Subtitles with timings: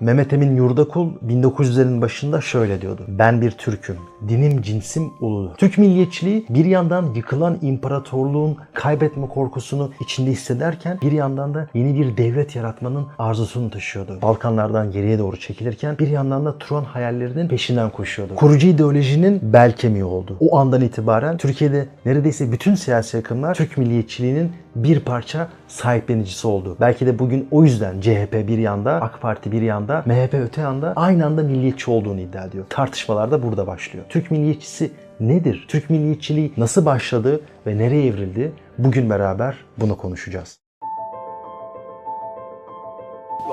[0.00, 3.04] Mehmet Emin Yurdakul 1900'lerin başında şöyle diyordu.
[3.08, 3.96] Ben bir Türk'üm.
[4.28, 5.54] Dinim cinsim uludur.
[5.56, 12.16] Türk milliyetçiliği bir yandan yıkılan imparatorluğun kaybetme korkusunu içinde hissederken bir yandan da yeni bir
[12.16, 14.18] devlet yaratmanın arzusunu taşıyordu.
[14.22, 18.34] Balkanlardan geriye doğru çekilirken bir yandan da Truman hayallerinin peşinden koşuyordu.
[18.34, 20.36] Kurucu ideolojinin bel kemiği oldu.
[20.40, 24.52] O andan itibaren Türkiye'de neredeyse bütün siyasi akımlar Türk milliyetçiliğinin
[24.84, 26.76] bir parça sahiplenicisi oldu.
[26.80, 30.92] Belki de bugün o yüzden CHP bir yanda, AK Parti bir yanda, MHP öte yanda
[30.96, 32.64] aynı anda milliyetçi olduğunu iddia ediyor.
[32.68, 34.04] Tartışmalar da burada başlıyor.
[34.08, 35.64] Türk milliyetçisi nedir?
[35.68, 38.52] Türk milliyetçiliği nasıl başladı ve nereye evrildi?
[38.78, 40.58] Bugün beraber bunu konuşacağız.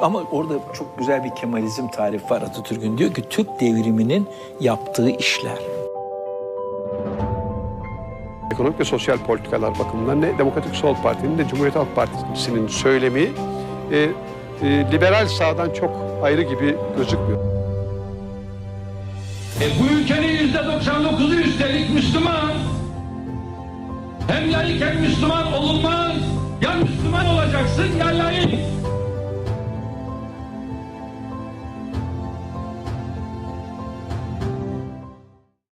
[0.02, 2.98] Ama orada çok güzel bir Kemalizm tarifi var Atatürk'ün.
[2.98, 4.28] Diyor ki Türk devriminin
[4.60, 5.58] yaptığı işler.
[8.52, 13.30] Ekonomik ve sosyal politikalar bakımından ne Demokratik Sol Parti'nin ne Cumhuriyet Halk Partisi'nin söylemi
[13.92, 14.10] e,
[14.62, 15.92] e, liberal sağdan çok
[16.24, 17.40] ayrı gibi gözükmüyor.
[19.62, 22.52] E, bu ülkenin yüzde 99'u üstelik Müslüman.
[24.28, 26.12] Hem layık hem Müslüman olunmaz.
[26.62, 28.60] Ya Müslüman olacaksın ya layık.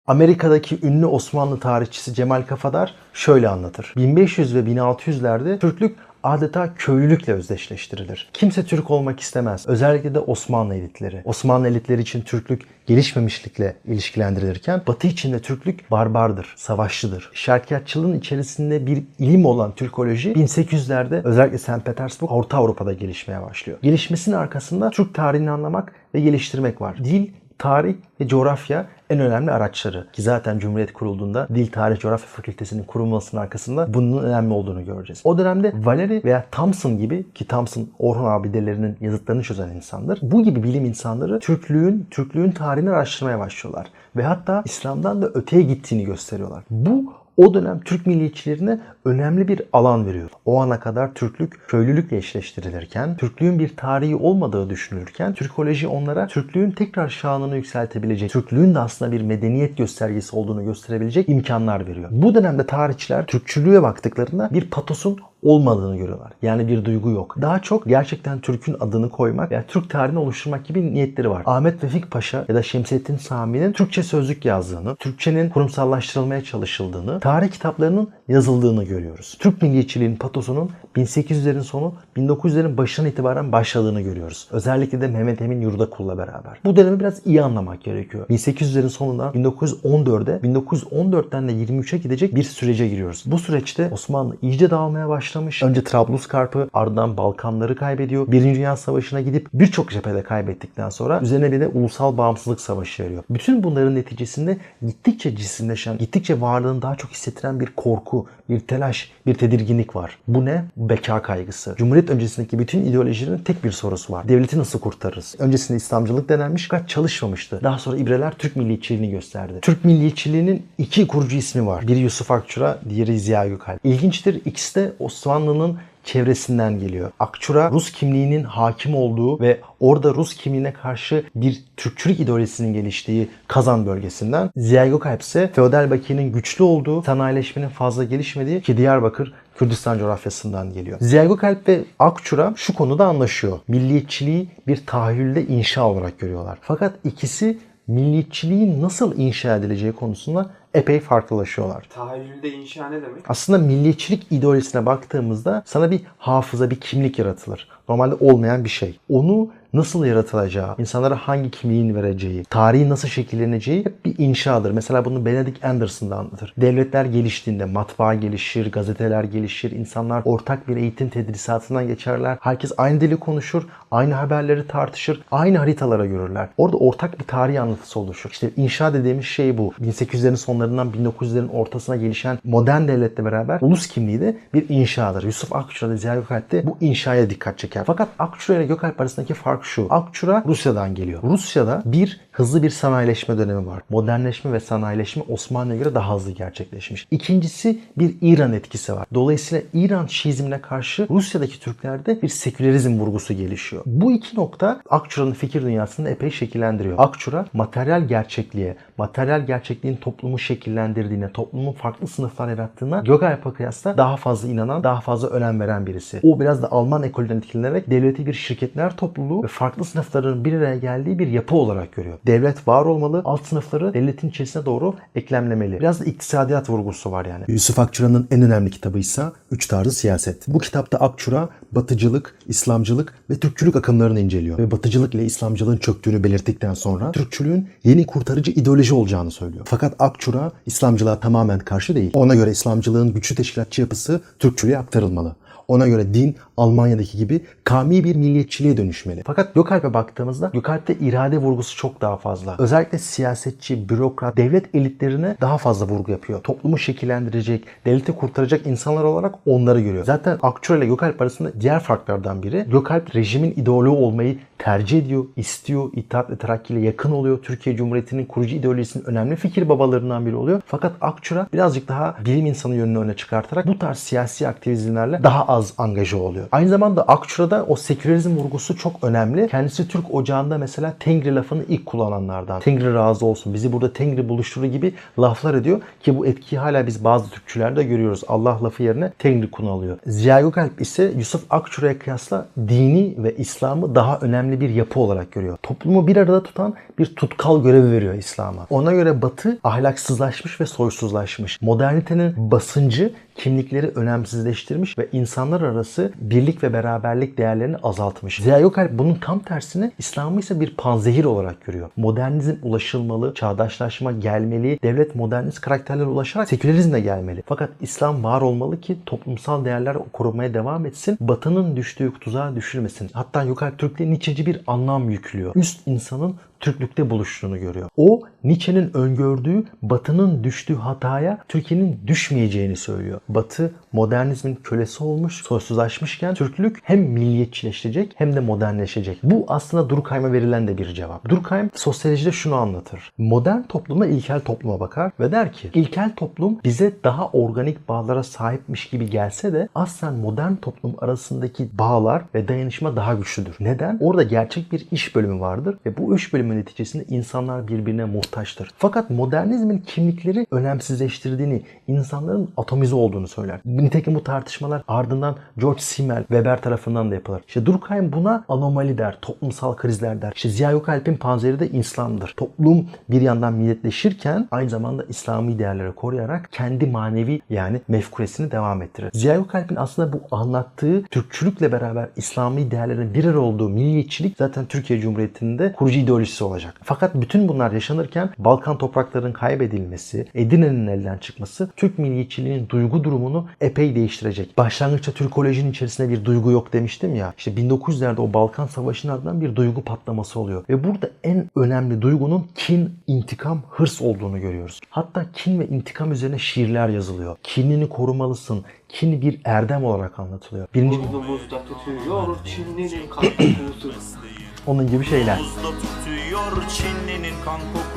[0.08, 3.94] Amerika'daki ünlü Osmanlı tarihçisi Cemal Kafadar şöyle anlatır.
[3.98, 8.30] 1500 ve 1600'lerde Türklük adeta köylülükle özdeşleştirilir.
[8.34, 9.66] Kimse Türk olmak istemez.
[9.68, 11.22] Özellikle de Osmanlı elitleri.
[11.26, 17.30] Osmanlı elitleri için Türklük gelişmemişlikle ilişkilendirilirken Batı için de Türklük barbardır, savaşçıdır.
[17.34, 21.86] Şarkiyatçılığın içerisinde bir ilim olan Türkoloji 1800'lerde özellikle St.
[21.86, 23.80] Petersburg, Orta Avrupa'da gelişmeye başlıyor.
[23.82, 26.98] Gelişmesinin arkasında Türk tarihini anlamak ve geliştirmek var.
[27.04, 27.28] Dil,
[27.60, 30.08] tarih ve coğrafya en önemli araçları.
[30.14, 35.22] Ki zaten Cumhuriyet kurulduğunda Dil Tarih Coğrafya Fakültesinin kurulmasının arkasında bunun önemli olduğunu göreceğiz.
[35.24, 40.20] O dönemde Valeri veya Thompson gibi ki Thompson Orhun abidelerinin yazıtlarını çözen insandır.
[40.22, 43.88] Bu gibi bilim insanları Türklüğün, Türklüğün tarihini araştırmaya başlıyorlar.
[44.16, 46.64] Ve hatta İslam'dan da öteye gittiğini gösteriyorlar.
[46.70, 50.30] Bu o dönem Türk milliyetçilerine önemli bir alan veriyor.
[50.46, 57.10] O ana kadar Türklük köylülükle eşleştirilirken, Türklüğün bir tarihi olmadığı düşünülürken, Türkoloji onlara Türklüğün tekrar
[57.10, 62.10] şanını yükseltebilecek, Türklüğün de aslında bir medeniyet göstergesi olduğunu gösterebilecek imkanlar veriyor.
[62.12, 66.32] Bu dönemde tarihçiler Türkçülüğe baktıklarında bir patosun olmadığını görüyorlar.
[66.42, 67.36] Yani bir duygu yok.
[67.42, 71.44] Daha çok gerçekten Türk'ün adını koymak veya Türk tarihini oluşturmak gibi niyetleri var.
[71.46, 78.10] Ahmet Vefik Paşa ya da Şemsettin Sami'nin Türkçe sözlük yazdığını, Türkçenin kurumsallaştırılmaya çalışıldığını, tarih kitaplarının
[78.28, 79.38] yazıldığını görüyoruz.
[79.40, 84.48] Türk milliyetçiliğinin patosunun 1800'lerin sonu 1900'lerin başından itibaren başladığını görüyoruz.
[84.52, 86.60] Özellikle de Mehmet Emin Yurdakul'la beraber.
[86.66, 88.26] Bu dönemi biraz iyi anlamak gerekiyor.
[88.30, 93.24] 1800'lerin sonundan 1914'e, 1914'ten de 23'e gidecek bir sürece giriyoruz.
[93.26, 95.64] Bu süreçte Osmanlı iyice dağılmaya başlamış.
[95.64, 98.32] Önce Trablusgarp'ı ardından Balkanları kaybediyor.
[98.32, 103.24] Birinci Dünya Savaşı'na gidip birçok cephede kaybettikten sonra üzerine bir de ulusal bağımsızlık savaşı veriyor.
[103.30, 109.34] Bütün bunların neticesinde gittikçe cisimleşen, gittikçe varlığını daha çok hissettiren bir korku, bir telaş, bir
[109.34, 110.18] tedirginlik var.
[110.28, 110.66] Bu ne?
[110.90, 111.76] Beka kaygısı.
[111.78, 114.28] Cumhuriyet öncesindeki bütün ideolojilerin tek bir sorusu var.
[114.30, 115.36] Devleti nasıl kurtarırız?
[115.40, 117.60] Öncesinde İslamcılık denenmiş fakat çalışmamıştı.
[117.64, 119.54] Daha sonra İbreler Türk milliyetçiliğini gösterdi.
[119.62, 121.88] Türk milliyetçiliğinin iki kurucu ismi var.
[121.88, 123.80] Biri Yusuf Akçura, diğeri Ziya Gökalp.
[123.86, 127.12] İlginçtir ikisi de Osmanlı'nın çevresinden geliyor.
[127.20, 133.86] Akçura Rus kimliğinin hakim olduğu ve orada Rus kimliğine karşı bir Türkçülük ideolojisinin geliştiği Kazan
[133.86, 134.50] bölgesinden.
[134.56, 140.98] Ziya Gökalp ise feodal bakiyenin güçlü olduğu, sanayileşmenin fazla gelişmediği ki Diyarbakır Kürdistan coğrafyasından geliyor.
[141.02, 143.60] Ziya Gökalp ve Akçura şu konuda anlaşıyor.
[143.68, 146.58] Milliyetçiliği bir tahayyülde inşa olarak görüyorlar.
[146.62, 147.58] Fakat ikisi
[147.88, 151.84] milliyetçiliğin nasıl inşa edileceği konusunda epey farklılaşıyorlar.
[151.90, 153.24] Tahayyülde inşa ne demek?
[153.30, 157.68] Aslında milliyetçilik ideolojisine baktığımızda sana bir hafıza, bir kimlik yaratılır.
[157.90, 159.00] Normalde olmayan bir şey.
[159.10, 164.72] Onu nasıl yaratılacağı, insanlara hangi kimliğin vereceği, tarihi nasıl şekilleneceği hep bir inşadır.
[164.72, 166.54] Mesela bunu Benedict Anderson da anlatır.
[166.58, 172.38] Devletler geliştiğinde matbaa gelişir, gazeteler gelişir, insanlar ortak bir eğitim tedrisatından geçerler.
[172.42, 176.50] Herkes aynı dili konuşur, aynı haberleri tartışır, aynı haritalara görürler.
[176.58, 178.30] Orada ortak bir tarih anlatısı oluşur.
[178.30, 179.74] İşte inşa dediğimiz şey bu.
[179.82, 185.24] 1800'lerin sonlarından 1900'lerin ortasına gelişen modern devletle beraber ulus kimliği de bir inşadır.
[185.24, 187.84] Yusuf Akçura'da Ziya Gökalp de bu inşaya dikkat çeker.
[187.88, 189.88] Fakat Akçura ile Gökalp arasındaki fark şu.
[189.90, 191.24] Akçura Rusya'dan geliyor.
[191.24, 193.82] Rusya'da bir hızlı bir sanayileşme dönemi var.
[193.90, 197.08] Modernleşme ve sanayileşme Osmanlı'ya göre daha hızlı gerçekleşmiş.
[197.12, 199.06] İkincisi bir İran etkisi var.
[199.14, 203.84] Dolayısıyla İran Şiizmine karşı Rusya'daki Türklerde bir sekülerizm vurgusu gelişiyor.
[203.86, 206.96] Bu iki nokta Akçura'nın fikir dünyasını epey şekillendiriyor.
[206.98, 214.48] Akçura materyal gerçekliğe, materyal gerçekliğin toplumu şekillendirdiğine, toplumun farklı sınıflar yarattığına Gökalp'e kıyasla daha fazla
[214.48, 216.20] inanan, daha fazla önem veren birisi.
[216.24, 220.78] O biraz da Alman ekolünden etkilenerek devleti bir şirketler topluluğu ve farklı sınıfların bir araya
[220.78, 222.18] geldiği bir yapı olarak görüyor.
[222.28, 225.80] Devlet var olmalı, alt sınıfları devletin içerisine doğru eklemlemeli.
[225.80, 227.44] Biraz da iktisadiyat vurgusu var yani.
[227.48, 230.48] Yusuf Akçura'nın en önemli kitabıysa Üç Tarzı Siyaset.
[230.48, 234.58] Bu kitapta Akçura batıcılık, İslamcılık ve Türkçülük akımlarını inceliyor.
[234.58, 239.66] Ve batıcılık ile İslamcılığın çöktüğünü belirttikten sonra Türkçülüğün yeni kurtarıcı ideoloji olacağını söylüyor.
[239.70, 242.12] Fakat Akçura İslamcılığa tamamen karşı değil.
[242.14, 245.36] Ona göre İslamcılığın güçlü teşkilatçı yapısı Türkçülüğe aktarılmalı.
[245.70, 249.24] Ona göre din Almanya'daki gibi kami bir milliyetçiliğe dönüşmeli.
[249.26, 252.56] Fakat Gökalp'e baktığımızda Gökalp'te irade vurgusu çok daha fazla.
[252.60, 256.42] Özellikle siyasetçi, bürokrat, devlet elitlerine daha fazla vurgu yapıyor.
[256.42, 260.06] Toplumu şekillendirecek, devleti kurtaracak insanlar olarak onları görüyor.
[260.06, 265.90] Zaten Akçura ile Gökalp arasında diğer farklardan biri Gökalp rejimin ideoloğu olmayı tercih ediyor, istiyor,
[265.94, 267.40] itaat ve terakki ile yakın oluyor.
[267.44, 270.62] Türkiye Cumhuriyeti'nin kurucu ideolojisinin önemli fikir babalarından biri oluyor.
[270.66, 275.74] Fakat Akçura birazcık daha bilim insanı yönünü öne çıkartarak bu tarz siyasi aktivizmlerle daha az
[275.78, 276.46] angaja oluyor.
[276.52, 279.48] Aynı zamanda Akçura'da o sekülerizm vurgusu çok önemli.
[279.48, 282.60] Kendisi Türk ocağında mesela Tengri lafını ilk kullananlardan.
[282.60, 287.04] Tengri razı olsun, bizi burada Tengri buluşturur gibi laflar ediyor ki bu etkiyi hala biz
[287.04, 288.22] bazı Türkçülerde görüyoruz.
[288.28, 289.98] Allah lafı yerine Tengri kullanılıyor.
[290.06, 295.58] Ziya Gökalp ise Yusuf Akçura'ya kıyasla dini ve İslam'ı daha önemli bir yapı olarak görüyor.
[295.64, 298.68] Toplumu bir arada tutan bir tutkal görevi veriyor İslam'a.
[298.70, 301.62] Ona göre Batı ahlaksızlaşmış ve soysuzlaşmış.
[301.62, 308.38] Modernitenin basıncı kimlikleri önemsizleştirmiş ve insanlar arası birlik ve beraberlik değerlerini azaltmış.
[308.38, 311.90] Ziya Gökalp bunun tam tersini İslam'ı ise bir panzehir olarak görüyor.
[311.98, 317.44] Modernizm ulaşılmalı, çağdaşlaşma gelmeli, devlet modernist karakterlere ulaşarak sekülerizm de gelmeli.
[317.46, 323.10] Fakat İslam var olmalı ki toplumsal değerler korumaya devam etsin, Batı'nın düştüğü tuzağa düşürmesin.
[323.14, 325.56] Hatta Gökalp Türk'te Nietzsche'ci bir anlam yüklüyor.
[325.56, 327.90] Üst insanın Türklükte buluştuğunu görüyor.
[327.98, 333.20] O Nietzsche'nin öngördüğü Batı'nın düştüğü hataya Türkiye'nin düşmeyeceğini söylüyor.
[333.30, 339.20] Batı modernizmin kölesi olmuş, soysuzlaşmışken Türklük hem milliyetçileşecek hem de modernleşecek.
[339.24, 341.30] Bu aslında Durkheim'e verilen de bir cevap.
[341.30, 343.12] Durkheim sosyolojide şunu anlatır.
[343.18, 348.90] Modern topluma ilkel topluma bakar ve der ki ilkel toplum bize daha organik bağlara sahipmiş
[348.90, 353.56] gibi gelse de aslen modern toplum arasındaki bağlar ve dayanışma daha güçlüdür.
[353.60, 353.98] Neden?
[354.02, 358.72] Orada gerçek bir iş bölümü vardır ve bu iş bölümü neticesinde insanlar birbirine muhtaçtır.
[358.78, 363.60] Fakat modernizmin kimlikleri önemsizleştirdiğini, insanların atomize olduğunu söyler.
[363.66, 367.42] Nitekim bu tartışmalar ardından George Simmel, Weber tarafından da yapılır.
[367.48, 370.34] İşte Durkheim buna anomali der, toplumsal krizler der.
[370.36, 372.34] İşte Ziya Gökalp'in panzeri de İslam'dır.
[372.38, 379.10] Toplum bir yandan milletleşirken aynı zamanda İslami değerleri koruyarak kendi manevi yani mefkuresini devam ettirir.
[379.14, 385.00] Ziya Gökalp'in aslında bu anlattığı Türkçülükle beraber İslami değerlerin bir arada olduğu milliyetçilik zaten Türkiye
[385.00, 386.82] Cumhuriyeti'nin de kurucu ideolojisi olacak.
[386.84, 393.96] Fakat bütün bunlar yaşanırken Balkan topraklarının kaybedilmesi, Edirne'nin elden çıkması Türk milliyetçiliğinin duygu durumunu epey
[393.96, 394.58] değiştirecek.
[394.58, 397.34] Başlangıçta Türkolojinin içerisinde bir duygu yok demiştim ya.
[397.38, 400.64] İşte 1900'lerde o Balkan Savaşı'nın ardından bir duygu patlaması oluyor.
[400.70, 404.80] Ve burada en önemli duygunun kin, intikam, hırs olduğunu görüyoruz.
[404.90, 407.38] Hatta kin ve intikam üzerine şiirler yazılıyor.
[407.44, 408.66] Kinini korumalısın.
[408.90, 410.68] Kin bir erdem olarak anlatılıyor.
[410.74, 413.94] Birinci Burnumuzda tütüyor Çinli'nin kokusu.
[414.70, 415.40] onun gibi şeyler.
[415.40, 417.89] Buzda tutuyor Çinli'nin kan kokusu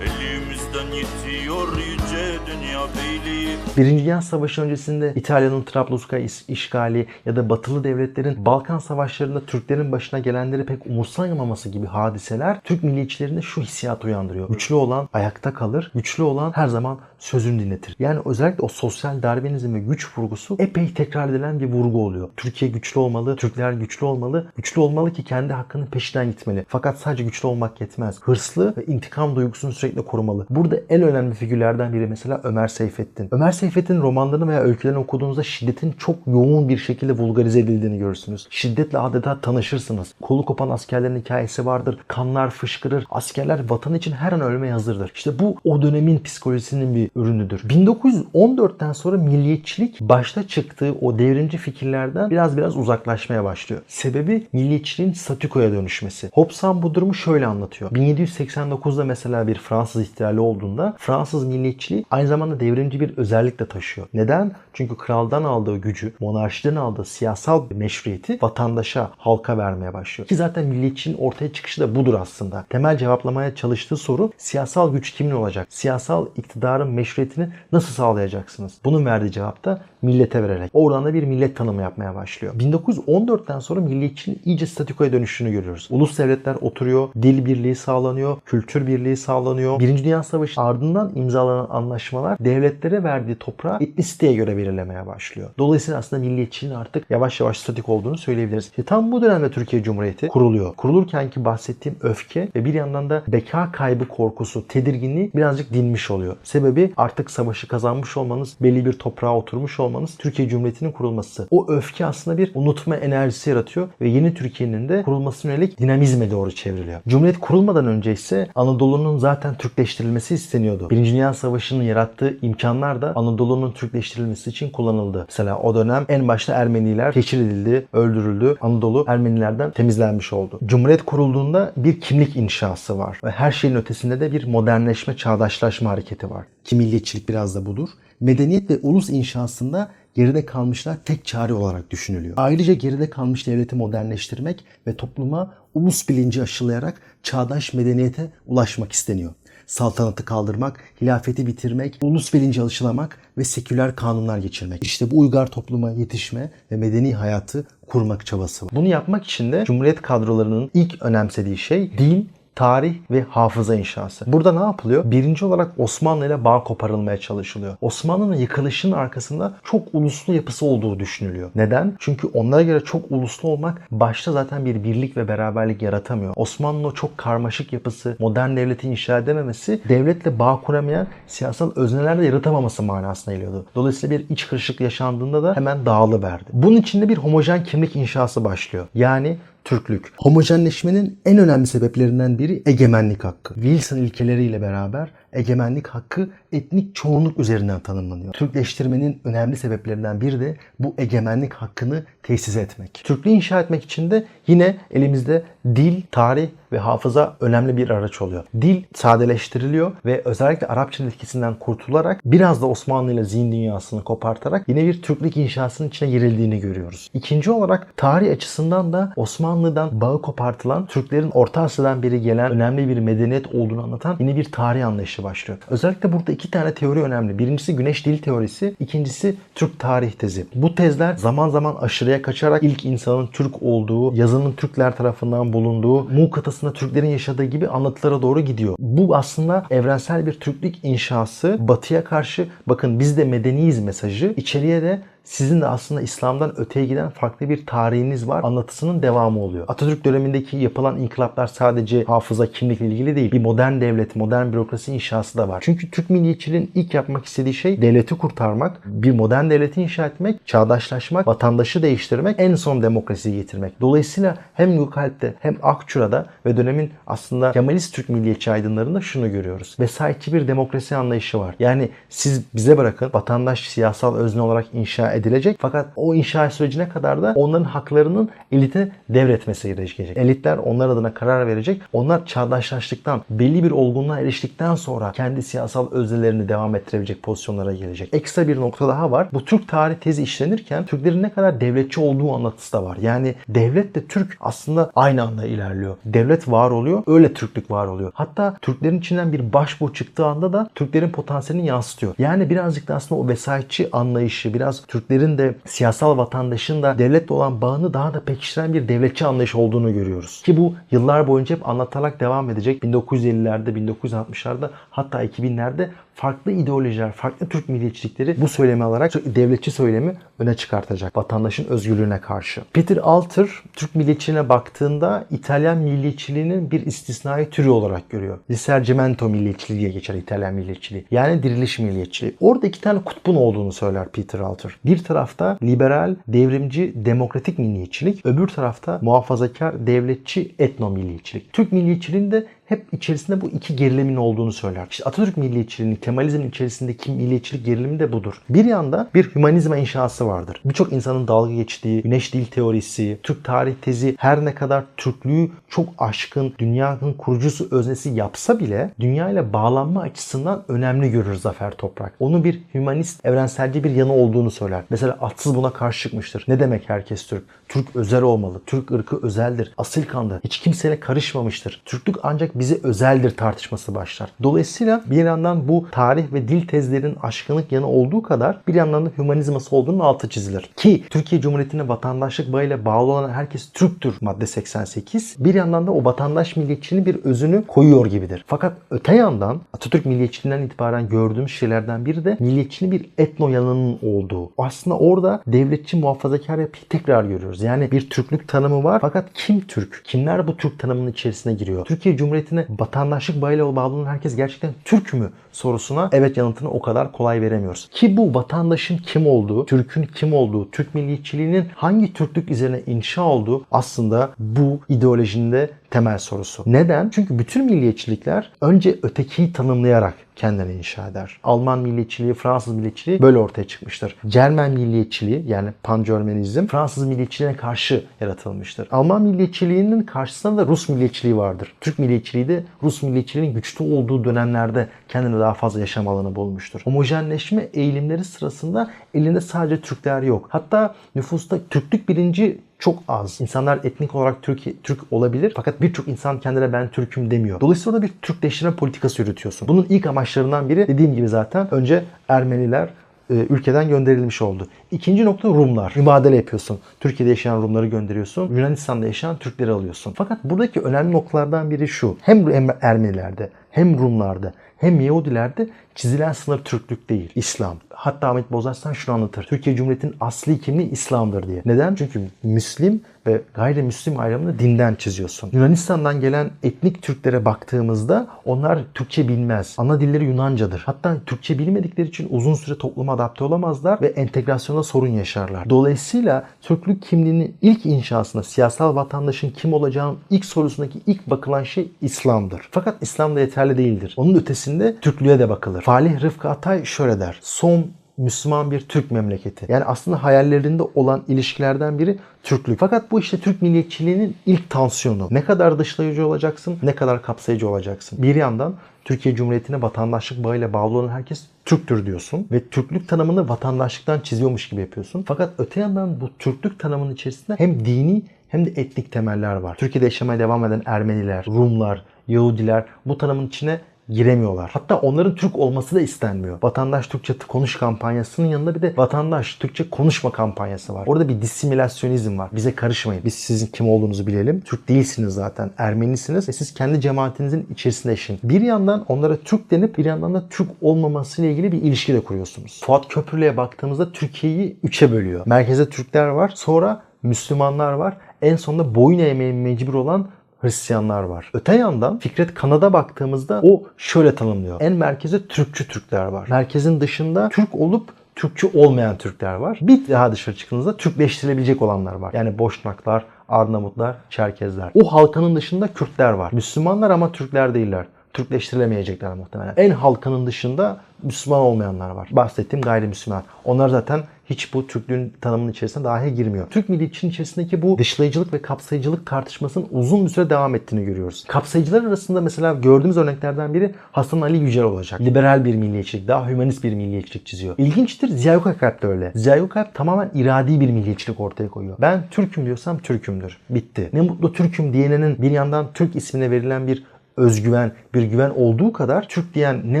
[0.02, 7.48] Elimizden yitiyor yüce dünya beyliği Birinci Dünya Savaşı öncesinde İtalya'nın Trablusgarp is- işgali ya da
[7.48, 14.04] batılı devletlerin Balkan Savaşları'nda Türklerin başına gelenleri pek umursayamaması gibi hadiseler Türk milliyetçilerinde şu hissiyat
[14.04, 14.48] uyandırıyor.
[14.48, 17.96] Güçlü olan ayakta kalır, güçlü olan her zaman sözünü dinletir.
[17.98, 22.28] Yani özellikle o sosyal darwinizm ve güç vurgusu epey tekrar edilen bir vurgu oluyor.
[22.36, 26.64] Türkiye güçlü olmalı, Türkler güçlü olmalı, güçlü olmalı ki kendi hakkının peşinden gitmeli.
[26.68, 28.20] Fakat sadece güçlü olmak yetmez.
[28.22, 30.46] Hırslı ve intikam duygusunu sürekli korumalı.
[30.50, 33.28] Burada en önemli figürlerden biri mesela Ömer Seyfettin.
[33.30, 38.46] Ömer Seyfettin'in romanlarını veya öykülerini okuduğunuzda şiddetin çok yoğun bir şekilde vulgarize edildiğini görürsünüz.
[38.50, 40.14] Şiddetle adeta tanışırsınız.
[40.22, 41.98] Kolu kopan askerlerin hikayesi vardır.
[42.08, 43.06] Kanlar fışkırır.
[43.10, 45.12] Askerler vatan için her an ölmeye hazırdır.
[45.14, 47.60] İşte bu o dönemin psikolojisinin bir ürünüdür.
[47.60, 53.82] 1914'ten sonra milliyetçilik başta çıktığı o devrimci fikirlerden biraz biraz uzaklaşmaya başlıyor.
[53.88, 56.30] Sebebi milliyetçiliğin statükoya dönüşmesi.
[56.32, 57.90] Hobsbawm bu durumu şöyle anlatıyor.
[57.90, 64.06] 1789'da mesela bir Fransız ihtilali olduğunda Fransız milliyetçiliği aynı zamanda devrimci bir özellik de taşıyor.
[64.14, 64.52] Neden?
[64.72, 70.28] Çünkü kraldan aldığı gücü, monarşiden aldığı siyasal meşruiyeti vatandaşa, halka vermeye başlıyor.
[70.28, 72.64] Ki zaten milliyetçiliğin ortaya çıkışı da budur aslında.
[72.70, 75.66] Temel cevaplamaya çalıştığı soru siyasal güç kimin olacak?
[75.70, 78.72] Siyasal iktidarın meşruiyetini nasıl sağlayacaksınız?
[78.84, 80.70] Bunun verdiği cevap da millete vererek.
[80.72, 82.54] Oradan da bir millet tanımı yapmaya başlıyor.
[82.54, 85.88] 1914'ten sonra milliyetçiliğin iyice statikoya dönüşünü görüyoruz.
[85.90, 89.80] Ulus devletler oturuyor, dil birliği sağlanıyor, kültür birliği sağlanıyor.
[89.80, 95.50] Birinci Dünya Savaşı ardından imzalanan anlaşmalar devletlere verdiği toprağı etnisiteye göre belirlemeye başlıyor.
[95.58, 98.64] Dolayısıyla aslında milliyetçiliğin artık yavaş yavaş statik olduğunu söyleyebiliriz.
[98.64, 100.74] İşte tam bu dönemde Türkiye Cumhuriyeti kuruluyor.
[100.74, 106.36] Kurulurken ki bahsettiğim öfke ve bir yandan da beka kaybı korkusu, tedirginliği birazcık dinmiş oluyor.
[106.42, 111.48] Sebebi artık savaşı kazanmış olmanız, belli bir toprağa oturmuş olmanız, Türkiye Cumhuriyeti'nin kurulması.
[111.50, 116.54] O öfke aslında bir unutma enerjisi yaratıyor ve yeni Türkiye'nin de kurulmasına yönelik dinamizme doğru
[116.54, 117.00] çevriliyor.
[117.08, 118.48] Cumhuriyet kurulmadan önce ise
[118.94, 120.90] Anadolu'nun zaten Türkleştirilmesi isteniyordu.
[120.90, 125.24] Birinci Dünya Savaşı'nın yarattığı imkanlar da Anadolu'nun Türkleştirilmesi için kullanıldı.
[125.28, 128.56] Mesela o dönem en başta Ermeniler teşhir edildi, öldürüldü.
[128.60, 130.58] Anadolu Ermenilerden temizlenmiş oldu.
[130.66, 133.18] Cumhuriyet kurulduğunda bir kimlik inşası var.
[133.24, 136.44] Ve her şeyin ötesinde de bir modernleşme, çağdaşlaşma hareketi var.
[136.64, 137.88] Ki milliyetçilik biraz da budur.
[138.20, 142.34] Medeniyet ve ulus inşasında geride kalmışlar tek çare olarak düşünülüyor.
[142.36, 149.34] Ayrıca geride kalmış devleti modernleştirmek ve topluma ulus bilinci aşılayarak çağdaş medeniyete ulaşmak isteniyor.
[149.66, 154.84] Saltanatı kaldırmak, hilafeti bitirmek, ulus bilinci aşılamak ve seküler kanunlar geçirmek.
[154.84, 158.72] İşte bu uygar topluma yetişme ve medeni hayatı kurmak çabası var.
[158.74, 164.32] Bunu yapmak için de Cumhuriyet kadrolarının ilk önemsediği şey din, tarih ve hafıza inşası.
[164.32, 165.10] Burada ne yapılıyor?
[165.10, 167.76] Birinci olarak Osmanlı ile bağ koparılmaya çalışılıyor.
[167.80, 171.50] Osmanlı'nın yıkılışının arkasında çok uluslu yapısı olduğu düşünülüyor.
[171.54, 171.96] Neden?
[171.98, 176.32] Çünkü onlara göre çok uluslu olmak başta zaten bir birlik ve beraberlik yaratamıyor.
[176.36, 182.82] Osmanlı'nın çok karmaşık yapısı, modern devleti inşa edememesi, devletle bağ kuramayan siyasal özneler de yaratamaması
[182.82, 183.66] manasına geliyordu.
[183.74, 186.44] Dolayısıyla bir iç kırışıklık yaşandığında da hemen dağılıverdi.
[186.52, 188.86] Bunun içinde bir homojen kimlik inşası başlıyor.
[188.94, 190.12] Yani Türklük.
[190.16, 193.54] Homojenleşmenin en önemli sebeplerinden biri egemenlik hakkı.
[193.54, 198.32] Wilson ilkeleriyle beraber egemenlik hakkı etnik çoğunluk üzerinden tanımlanıyor.
[198.32, 203.00] Türkleştirmenin önemli sebeplerinden biri de bu egemenlik hakkını tesis etmek.
[203.04, 208.44] Türklüğü inşa etmek için de yine elimizde dil, tarih ve hafıza önemli bir araç oluyor.
[208.60, 214.86] Dil sadeleştiriliyor ve özellikle Arapçanın etkisinden kurtularak biraz da Osmanlı ile zihin dünyasını kopartarak yine
[214.86, 217.10] bir Türklük inşasının içine girildiğini görüyoruz.
[217.14, 222.98] İkinci olarak tarih açısından da Osmanlı'dan bağı kopartılan Türklerin Orta Asya'dan beri gelen önemli bir
[222.98, 225.58] medeniyet olduğunu anlatan yine bir tarih anlayışı başlıyor.
[225.70, 227.38] Özellikle burada iki tane teori önemli.
[227.38, 230.46] Birincisi Güneş Dil Teorisi, ikincisi Türk Tarih Tezi.
[230.54, 236.30] Bu tezler zaman zaman aşırıya kaçarak ilk insanın Türk olduğu, yazının Türkler tarafından bulunduğu, Muğ
[236.64, 238.74] kıtasında Türklerin yaşadığı gibi anlatılara doğru gidiyor.
[238.78, 241.56] Bu aslında evrensel bir Türklük inşası.
[241.60, 244.34] Batıya karşı bakın biz de medeniyiz mesajı.
[244.36, 248.44] İçeriye de sizin de aslında İslam'dan öteye giden farklı bir tarihiniz var.
[248.44, 249.64] Anlatısının devamı oluyor.
[249.68, 253.32] Atatürk dönemindeki yapılan inkılaplar sadece hafıza, kimlikle ilgili değil.
[253.32, 255.62] Bir modern devlet, modern bürokrasi inşası da var.
[255.66, 261.26] Çünkü Türk milliyetçiliğin ilk yapmak istediği şey devleti kurtarmak, bir modern devleti inşa etmek, çağdaşlaşmak,
[261.26, 263.80] vatandaşı değiştirmek, en son demokrasiyi getirmek.
[263.80, 269.76] Dolayısıyla hem Gökalp'te hem Akçura'da ve dönemin aslında Kemalist Türk milliyetçi aydınlarında şunu görüyoruz.
[269.80, 271.54] Vesayetçi bir demokrasi anlayışı var.
[271.58, 275.56] Yani siz bize bırakın vatandaş siyasal özne olarak inşa edilecek.
[275.60, 280.16] Fakat o inşa sürecine kadar da onların haklarının elite devretmesi gerekecek.
[280.16, 281.82] Elitler onlar adına karar verecek.
[281.92, 288.14] Onlar çağdaşlaştıktan, belli bir olgunluğa eriştikten sonra kendi siyasal öznelerini devam ettirebilecek pozisyonlara gelecek.
[288.14, 289.28] Ekstra bir nokta daha var.
[289.32, 292.96] Bu Türk tarih tezi işlenirken Türklerin ne kadar devletçi olduğu anlatısı da var.
[293.00, 295.96] Yani devlet de Türk aslında aynı anda ilerliyor.
[296.04, 298.10] Devlet var oluyor, öyle Türklük var oluyor.
[298.14, 302.14] Hatta Türklerin içinden bir başbuğ çıktığı anda da Türklerin potansiyelini yansıtıyor.
[302.18, 307.60] Yani birazcık da aslında o vesayetçi anlayışı, biraz Türklerin de siyasal vatandaşın da devletle olan
[307.60, 310.42] bağını daha da pekiştiren bir devletçi anlayış olduğunu görüyoruz.
[310.42, 312.82] Ki bu yıllar boyunca hep anlatarak devam edecek.
[312.82, 320.54] 1950'lerde, 1960'larda hatta 2000'lerde farklı ideolojiler, farklı Türk milliyetçilikleri bu söylemi alarak devletçi söylemi öne
[320.54, 321.16] çıkartacak.
[321.16, 322.62] Vatandaşın özgürlüğüne karşı.
[322.72, 328.38] Peter Alter Türk milliyetçiliğine baktığında İtalyan milliyetçiliğinin bir istisnai türü olarak görüyor.
[328.50, 331.04] Risorgimento milliyetçiliği diye geçer İtalyan milliyetçiliği.
[331.10, 332.36] Yani diriliş milliyetçiliği.
[332.40, 334.76] Orada iki tane kutbun olduğunu söyler Peter Alter.
[334.84, 341.52] Bir tarafta liberal, devrimci, demokratik milliyetçilik, öbür tarafta muhafazakar, devletçi, etno milliyetçilik.
[341.52, 344.86] Türk milliyetçiliğinde hep içerisinde bu iki gerilimin olduğunu söyler.
[344.90, 348.34] İşte Atatürk milliyetçiliğinin, Kemalizmin içerisindeki milliyetçilik gerilimi de budur.
[348.48, 350.60] Bir yanda bir hümanizma inşası vardır.
[350.64, 355.88] Birçok insanın dalga geçtiği güneş dil teorisi, Türk tarih tezi her ne kadar Türklüğü çok
[355.98, 362.12] aşkın, dünyanın kurucusu öznesi yapsa bile dünya ile bağlanma açısından önemli görür Zafer Toprak.
[362.20, 364.84] Onu bir hümanist, evrenselci bir yanı olduğunu söyler.
[364.90, 366.44] Mesela Atsız buna karşı çıkmıştır.
[366.48, 367.44] Ne demek herkes Türk?
[367.68, 368.60] Türk özel olmalı.
[368.66, 369.74] Türk ırkı özeldir.
[369.78, 370.40] Asil kandır.
[370.44, 371.82] Hiç kimseyle karışmamıştır.
[371.84, 374.30] Türklük ancak bize özeldir tartışması başlar.
[374.42, 379.10] Dolayısıyla bir yandan bu tarih ve dil tezlerinin aşkınlık yanı olduğu kadar bir yandan da
[379.18, 380.70] hümanizması olduğunun altı çizilir.
[380.76, 385.36] Ki Türkiye Cumhuriyeti'ne vatandaşlık bağıyla bağlı olan herkes Türktür madde 88.
[385.38, 388.44] Bir yandan da o vatandaş milliyetçiliğinin bir özünü koyuyor gibidir.
[388.46, 394.50] Fakat öte yandan Atatürk milliyetçiliğinden itibaren gördüğümüz şeylerden biri de milliyetçiliğin bir etno yanının olduğu.
[394.58, 397.62] Aslında orada devletçi muhafazakar yapıyı tekrar görüyoruz.
[397.62, 400.02] Yani bir Türklük tanımı var fakat kim Türk?
[400.04, 401.84] Kimler bu Türk tanımının içerisine giriyor?
[401.84, 407.12] Türkiye Cumhuriyeti'ne vatandaşlık bağıyla bağlı olan herkes gerçekten Türk mü sorusuna evet yanıtını o kadar
[407.12, 407.88] kolay veremiyoruz.
[407.92, 413.64] Ki bu vatandaşın kim olduğu, Türk'ün kim olduğu, Türk milliyetçiliğinin hangi Türklük üzerine inşa olduğu
[413.70, 416.62] aslında bu ideolojinin de temel sorusu.
[416.66, 417.10] Neden?
[417.10, 421.40] Çünkü bütün milliyetçilikler önce ötekiyi tanımlayarak kendini inşa eder.
[421.44, 424.16] Alman milliyetçiliği, Fransız milliyetçiliği böyle ortaya çıkmıştır.
[424.26, 428.88] Cermen milliyetçiliği yani pangermanizm Fransız milliyetçiliğine karşı yaratılmıştır.
[428.90, 431.74] Alman milliyetçiliğinin karşısında da Rus milliyetçiliği vardır.
[431.80, 436.80] Türk milliyetçiliği de Rus milliyetçiliğinin güçlü olduğu dönemlerde kendine daha fazla yaşam alanı bulmuştur.
[436.84, 440.46] Homojenleşme eğilimleri sırasında elinde sadece Türkler yok.
[440.48, 443.40] Hatta nüfusta Türklük bilinci çok az.
[443.40, 447.60] İnsanlar etnik olarak Türk, Türk olabilir fakat birçok insan kendine ben Türk'üm demiyor.
[447.60, 449.68] Dolayısıyla bir Türkleştirme politikası yürütüyorsun.
[449.68, 452.88] Bunun ilk amaçlarından biri dediğim gibi zaten önce Ermeniler
[453.30, 454.68] e, ülkeden gönderilmiş oldu.
[454.90, 455.92] İkinci nokta Rumlar.
[455.96, 456.78] Mübadele yapıyorsun.
[457.00, 458.56] Türkiye'de yaşayan Rumları gönderiyorsun.
[458.56, 460.12] Yunanistan'da yaşayan Türkleri alıyorsun.
[460.16, 462.16] Fakat buradaki önemli noktalardan biri şu.
[462.20, 464.52] Hem Ermenilerde hem Rumlarda
[464.84, 467.76] hem Yahudilerde çizilen sınır Türklük değil, İslam.
[467.90, 469.44] Hatta Ahmet Bozarslan şunu anlatır.
[469.44, 471.62] Türkiye Cumhuriyeti'nin asli kimliği İslam'dır diye.
[471.64, 471.94] Neden?
[471.94, 475.50] Çünkü Müslim ve gayrimüslim ayrımını dinden çiziyorsun.
[475.52, 479.74] Yunanistan'dan gelen etnik Türklere baktığımızda onlar Türkçe bilmez.
[479.78, 480.82] Ana dilleri Yunancadır.
[480.86, 485.70] Hatta Türkçe bilmedikleri için uzun süre topluma adapte olamazlar ve entegrasyonda sorun yaşarlar.
[485.70, 492.68] Dolayısıyla Türklük kimliğinin ilk inşasında siyasal vatandaşın kim olacağının ilk sorusundaki ilk bakılan şey İslam'dır.
[492.70, 494.14] Fakat İslam da yeterli değildir.
[494.16, 495.82] Onun ötesinde Türklüğe de bakılır.
[495.82, 497.38] Falih Rıfkı Atay şöyle der.
[497.42, 497.86] Son
[498.16, 499.66] Müslüman bir Türk memleketi.
[499.68, 502.78] Yani aslında hayallerinde olan ilişkilerden biri Türklük.
[502.80, 505.28] Fakat bu işte Türk milliyetçiliğinin ilk tansiyonu.
[505.30, 508.22] Ne kadar dışlayıcı olacaksın, ne kadar kapsayıcı olacaksın.
[508.22, 514.20] Bir yandan Türkiye Cumhuriyeti'ne vatandaşlık bağıyla bağlı olan herkes Türktür diyorsun ve Türklük tanımını vatandaşlıktan
[514.20, 515.24] çiziyormuş gibi yapıyorsun.
[515.26, 519.76] Fakat öte yandan bu Türklük tanımının içerisinde hem dini hem de etnik temeller var.
[519.76, 524.70] Türkiye'de yaşamaya devam eden Ermeniler, Rumlar, Yahudiler bu tanımın içine giremiyorlar.
[524.72, 526.58] Hatta onların Türk olması da istenmiyor.
[526.62, 531.06] Vatandaş Türkçe konuş kampanyasının yanında bir de vatandaş Türkçe konuşma kampanyası var.
[531.06, 532.50] Orada bir disimilasyonizm var.
[532.52, 533.22] Bize karışmayın.
[533.24, 534.60] Biz sizin kim olduğunuzu bilelim.
[534.60, 535.70] Türk değilsiniz zaten.
[535.78, 538.40] Ermenisiniz ve siz kendi cemaatinizin içerisinde yaşayın.
[538.44, 542.80] Bir yandan onlara Türk denip bir yandan da Türk olmamasıyla ilgili bir ilişki de kuruyorsunuz.
[542.84, 545.42] Fuat Köprülü'ye baktığımızda Türkiye'yi üçe bölüyor.
[545.46, 546.52] Merkezde Türkler var.
[546.54, 548.16] Sonra Müslümanlar var.
[548.42, 550.28] En sonunda boyun eğmeye mecbur olan
[550.64, 551.50] Hristiyanlar var.
[551.54, 554.80] Öte yandan Fikret Kanad'a baktığımızda o şöyle tanımlıyor.
[554.80, 556.46] En merkezde Türkçü Türkler var.
[556.50, 559.78] Merkezin dışında Türk olup Türkçü olmayan Türkler var.
[559.82, 562.32] Bir daha dışarı çıktığınızda Türkleştirilebilecek olanlar var.
[562.32, 564.90] Yani Boşnaklar, Arnavutlar, Çerkezler.
[564.94, 566.52] O halkanın dışında Kürtler var.
[566.52, 568.06] Müslümanlar ama Türkler değiller.
[568.34, 569.74] Türkleştirilemeyecekler muhtemelen.
[569.76, 572.28] En halkanın dışında Müslüman olmayanlar var.
[572.32, 573.42] Bahsettiğim gayrimüslimler.
[573.64, 574.20] Onlar zaten
[574.50, 576.66] hiç bu Türklüğün tanımının içerisine dahi girmiyor.
[576.70, 581.44] Türk milliyetçinin içerisindeki bu dışlayıcılık ve kapsayıcılık tartışmasının uzun bir süre devam ettiğini görüyoruz.
[581.48, 585.20] Kapsayıcılar arasında mesela gördüğümüz örneklerden biri Hasan Ali Yücel olacak.
[585.20, 587.74] Liberal bir milliyetçilik, daha hümanist bir milliyetçilik çiziyor.
[587.78, 589.32] İlginçtir Ziya Gökalp de öyle.
[589.34, 591.96] Ziya Gökalp tamamen iradi bir milliyetçilik ortaya koyuyor.
[592.00, 593.58] Ben Türk'üm diyorsam Türk'ümdür.
[593.70, 594.10] Bitti.
[594.12, 597.04] Ne mutlu Türk'üm diyenenin bir yandan Türk ismine verilen bir
[597.36, 600.00] özgüven, bir güven olduğu kadar Türk diyen ne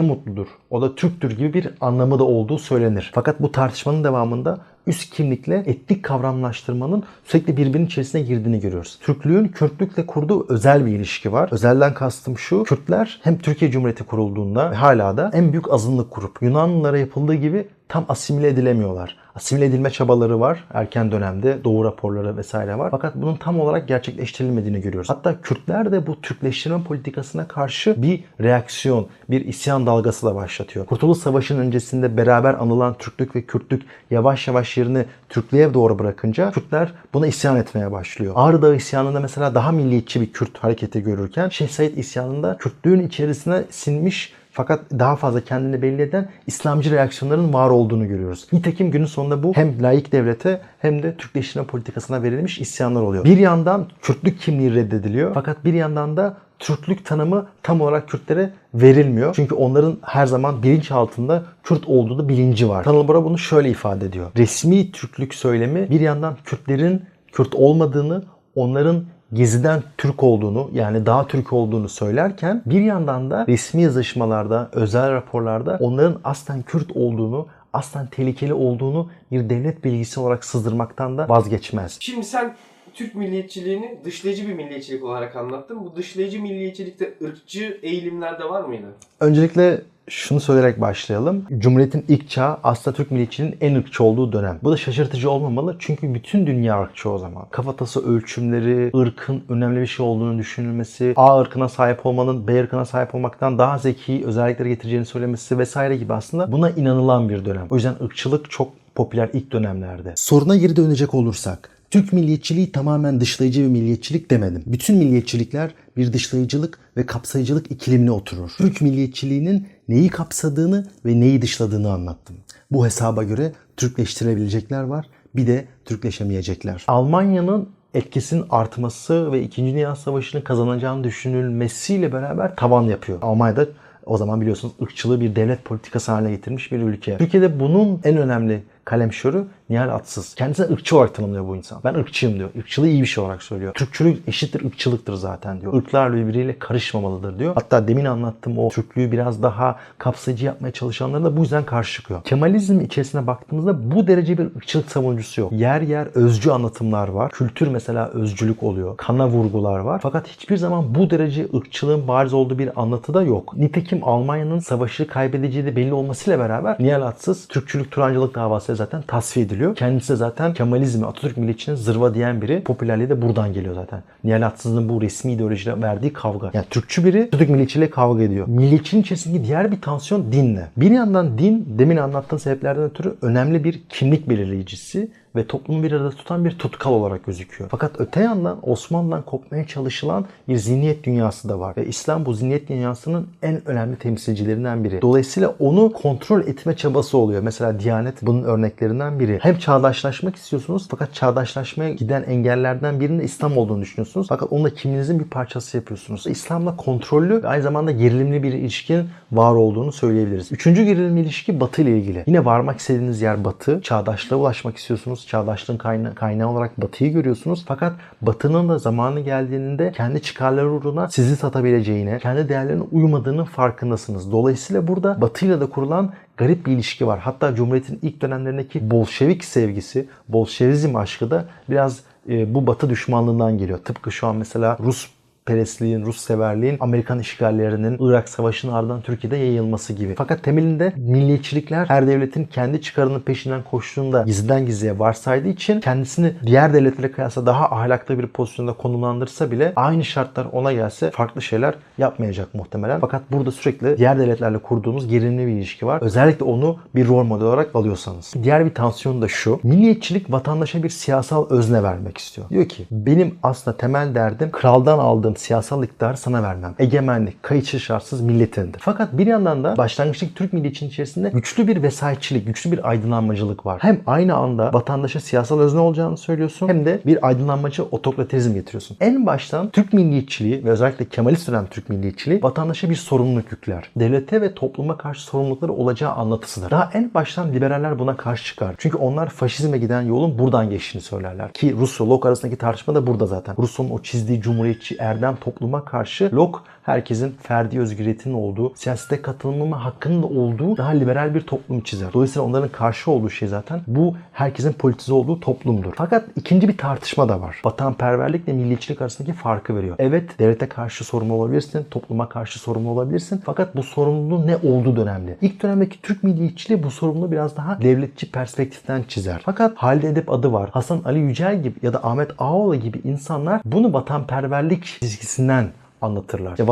[0.00, 0.46] mutludur.
[0.70, 3.10] O da Türktür gibi bir anlamı da olduğu söylenir.
[3.14, 8.98] Fakat bu tartışmanın devamında üst kimlikle etnik kavramlaştırmanın sürekli birbirinin içerisine girdiğini görüyoruz.
[9.02, 11.48] Türklüğün Kürtlükle kurduğu özel bir ilişki var.
[11.52, 12.62] Özelden kastım şu.
[12.62, 16.42] Kürtler hem Türkiye Cumhuriyeti kurulduğunda ve hala da en büyük azınlık grup.
[16.42, 19.16] Yunanlılara yapıldığı gibi tam asimile edilemiyorlar.
[19.34, 21.64] Asimile edilme çabaları var erken dönemde.
[21.64, 22.90] Doğu raporları vesaire var.
[22.90, 25.10] Fakat bunun tam olarak gerçekleştirilmediğini görüyoruz.
[25.10, 30.86] Hatta Kürtler de bu Türkleştirme politikasına karşı bir reaksiyon, bir isyan dalgası da başlatıyor.
[30.86, 36.92] Kurtuluş Savaşı'nın öncesinde beraber anılan Türklük ve Kürtlük yavaş yavaş yerini Türklüğe doğru bırakınca Kürtler
[37.14, 38.32] buna isyan etmeye başlıyor.
[38.36, 43.64] Ağrı Dağı isyanında mesela daha milliyetçi bir Kürt hareketi görürken Şeyh Said isyanında Kürtlüğün içerisine
[43.70, 48.46] sinmiş fakat daha fazla kendini belli eden İslamcı reaksiyonların var olduğunu görüyoruz.
[48.52, 53.24] Nitekim günün sonunda bu hem laik devlete hem de Türkleştirme politikasına verilmiş isyanlar oluyor.
[53.24, 59.34] Bir yandan Kürtlük kimliği reddediliyor fakat bir yandan da Türklük tanımı tam olarak Kürtlere verilmiyor.
[59.34, 62.84] Çünkü onların her zaman bilinç altında Kürt olduğu da bilinci var.
[62.84, 64.30] Tanıl Bora bunu şöyle ifade ediyor.
[64.36, 68.22] Resmi Türklük söylemi bir yandan Kürtlerin Kürt olmadığını,
[68.54, 69.04] onların
[69.34, 75.76] Gezi'den Türk olduğunu yani daha Türk olduğunu söylerken bir yandan da resmi yazışmalarda, özel raporlarda
[75.80, 81.96] onların aslen Kürt olduğunu, aslen tehlikeli olduğunu bir devlet bilgisi olarak sızdırmaktan da vazgeçmez.
[82.00, 82.54] Şimdi sen
[82.94, 85.84] Türk milliyetçiliğini dışlayıcı bir milliyetçilik olarak anlattın.
[85.84, 88.86] Bu dışlayıcı milliyetçilikte ırkçı eğilimler de var mıydı?
[89.20, 91.44] Öncelikle şunu söyleyerek başlayalım.
[91.58, 94.58] Cumhuriyet'in ilk çağı aslında Türk milliyetçiliğinin en ırkçı olduğu dönem.
[94.62, 97.46] Bu da şaşırtıcı olmamalı çünkü bütün dünya ırkçı o zaman.
[97.50, 103.14] Kafatası ölçümleri, ırkın önemli bir şey olduğunu düşünülmesi, A ırkına sahip olmanın B ırkına sahip
[103.14, 107.66] olmaktan daha zeki özellikleri getireceğini söylemesi vesaire gibi aslında buna inanılan bir dönem.
[107.70, 110.12] O yüzden ırkçılık çok popüler ilk dönemlerde.
[110.16, 114.62] Soruna geri dönecek olursak, Türk milliyetçiliği tamamen dışlayıcı bir milliyetçilik demedim.
[114.66, 118.50] Bütün milliyetçilikler bir dışlayıcılık ve kapsayıcılık ikilimine oturur.
[118.58, 122.36] Türk milliyetçiliğinin neyi kapsadığını ve neyi dışladığını anlattım.
[122.70, 126.84] Bu hesaba göre Türkleştirebilecekler var, bir de Türkleşemeyecekler.
[126.88, 129.62] Almanya'nın etkisinin artması ve 2.
[129.62, 133.18] Dünya Savaşı'nı kazanacağını düşünülmesiyle beraber tavan yapıyor.
[133.22, 133.66] Almanya'da
[134.06, 137.18] o zaman biliyorsunuz ırkçılığı bir devlet politikası haline getirmiş bir ülke.
[137.18, 140.34] Türkiye'de bunun en önemli kalemşörü Nihal Atsız.
[140.34, 141.80] Kendisine ırkçı olarak tanımlıyor bu insan.
[141.84, 142.50] Ben ırkçıyım diyor.
[142.54, 143.74] Irkçılığı iyi bir şey olarak söylüyor.
[143.74, 145.82] Türkçülük eşittir ırkçılıktır zaten diyor.
[145.82, 147.54] Irklar birbiriyle karışmamalıdır diyor.
[147.54, 152.22] Hatta demin anlattığım o Türklüğü biraz daha kapsayıcı yapmaya çalışanlara da bu yüzden karşı çıkıyor.
[152.22, 155.52] Kemalizm içerisine baktığımızda bu derece bir ırkçılık savunucusu yok.
[155.52, 157.30] Yer yer özcü anlatımlar var.
[157.30, 158.96] Kültür mesela özcülük oluyor.
[158.96, 160.00] Kana vurgular var.
[160.02, 163.56] Fakat hiçbir zaman bu derece ırkçılığın bariz olduğu bir anlatı da yok.
[163.56, 169.46] Nitekim Almanya'nın savaşı kaybedeceği de belli olmasıyla beraber Nihal Atsız Türkçülük Turancılık davası zaten tasfiye
[169.46, 169.76] ediliyor.
[169.76, 172.62] Kendisi de zaten Kemalizmi, Atatürk milliyetçinin zırva diyen biri.
[172.62, 174.02] Popülerliği de buradan geliyor zaten.
[174.24, 176.50] Nihal Atsız'ın bu resmi ideolojiyle verdiği kavga.
[176.54, 178.48] Yani Türkçü biri Atatürk milliyetçiyle kavga ediyor.
[178.48, 180.68] Milliyetçinin içerisindeki diğer bir tansiyon dinle.
[180.76, 186.10] Bir yandan din demin anlattığım sebeplerden ötürü önemli bir kimlik belirleyicisi ve toplumu bir arada
[186.10, 187.70] tutan bir tutkal olarak gözüküyor.
[187.70, 191.76] Fakat öte yandan Osmanlı'dan kopmaya çalışılan bir zihniyet dünyası da var.
[191.76, 195.02] Ve İslam bu zihniyet dünyasının en önemli temsilcilerinden biri.
[195.02, 197.42] Dolayısıyla onu kontrol etme çabası oluyor.
[197.42, 199.38] Mesela Diyanet bunun örneklerinden biri.
[199.42, 204.26] Hem çağdaşlaşmak istiyorsunuz fakat çağdaşlaşmaya giden engellerden birinin İslam olduğunu düşünüyorsunuz.
[204.28, 206.26] Fakat onu da kimliğinizin bir parçası yapıyorsunuz.
[206.26, 210.52] İslam'la kontrollü ve aynı zamanda gerilimli bir ilişkin var olduğunu söyleyebiliriz.
[210.52, 212.24] Üçüncü gerilimli ilişki Batı ile ilgili.
[212.26, 213.80] Yine varmak istediğiniz yer Batı.
[213.82, 215.23] Çağdaşlığa ulaşmak istiyorsunuz.
[215.26, 217.64] Çağdaşlığın kaynağı, kaynağı olarak Batı'yı görüyorsunuz.
[217.68, 224.32] Fakat Batı'nın da zamanı geldiğinde kendi çıkarları uğruna sizi satabileceğine, kendi değerlerine uymadığının farkındasınız.
[224.32, 227.18] Dolayısıyla burada Batı ile de kurulan garip bir ilişki var.
[227.18, 233.78] Hatta Cumhuriyet'in ilk dönemlerindeki Bolşevik sevgisi, Bolşevizm aşkı da biraz e, bu Batı düşmanlığından geliyor.
[233.78, 235.13] Tıpkı şu an mesela Rus
[235.46, 240.14] perestliğin, Rus severliğin Amerikan işgallerinin Irak Savaşı'nın ardından Türkiye'de yayılması gibi.
[240.18, 246.74] Fakat temelinde milliyetçilikler her devletin kendi çıkarının peşinden koştuğunda gizliden gizliye varsaydığı için kendisini diğer
[246.74, 252.54] devletlere kıyasla daha ahlaklı bir pozisyonda konumlandırsa bile aynı şartlar ona gelse farklı şeyler yapmayacak
[252.54, 253.00] muhtemelen.
[253.00, 256.02] Fakat burada sürekli diğer devletlerle kurduğunuz gerilimli bir ilişki var.
[256.02, 258.32] Özellikle onu bir rol model olarak alıyorsanız.
[258.42, 259.60] Diğer bir tansiyon da şu.
[259.62, 262.48] Milliyetçilik vatandaşa bir siyasal özne vermek istiyor.
[262.48, 266.74] Diyor ki benim aslında temel derdim kraldan aldığım siyasal iktidarı sana vermem.
[266.78, 268.80] Egemenlik, kayıtsız şartsız milletindir.
[268.84, 273.78] Fakat bir yandan da başlangıçtaki Türk milliyetçinin içerisinde güçlü bir vesayetçilik, güçlü bir aydınlanmacılık var.
[273.82, 278.96] Hem aynı anda vatandaşa siyasal özne olacağını söylüyorsun hem de bir aydınlanmacı otokratizm getiriyorsun.
[279.00, 283.90] En baştan Türk milliyetçiliği ve özellikle Kemalist dönem Türk milliyetçiliği vatandaşa bir sorumluluk yükler.
[283.96, 286.70] Devlete ve topluma karşı sorumlulukları olacağı anlatısıdır.
[286.70, 288.74] Daha en baştan liberaller buna karşı çıkar.
[288.78, 291.52] Çünkü onlar faşizme giden yolun buradan geçtiğini söylerler.
[291.52, 293.56] Ki Locke arasındaki tartışma da burada zaten.
[293.58, 300.22] Rousseau'nun o çizdiği cumhuriyetçi erdem topluma karşı Locke herkesin ferdi özgürlüğünün olduğu, siyasete katılımı hakkının
[300.22, 302.12] olduğu daha liberal bir toplum çizer.
[302.12, 305.92] Dolayısıyla onların karşı olduğu şey zaten bu herkesin politize olduğu toplumdur.
[305.96, 307.60] Fakat ikinci bir tartışma da var.
[307.64, 309.96] Vatanperverlikle milliyetçilik arasındaki farkı veriyor.
[309.98, 313.42] Evet devlete karşı sorumlu olabilirsin, topluma karşı sorumlu olabilirsin.
[313.44, 315.36] Fakat bu sorumluluğun ne olduğu önemli.
[315.40, 319.40] İlk dönemdeki Türk milliyetçiliği bu sorumluluğu biraz daha devletçi perspektiften çizer.
[319.44, 320.70] Fakat Halide Edip adı var.
[320.72, 325.66] Hasan Ali Yücel gibi ya da Ahmet Ağaoğlu gibi insanlar bunu vatanperverlik çizgisinden
[326.04, 326.50] anlatırlar.
[326.50, 326.66] İşte